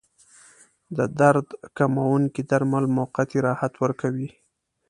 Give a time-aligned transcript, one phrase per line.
[0.97, 1.47] د درد
[1.77, 4.29] کموونکي درمل موقتي راحت ورکوي.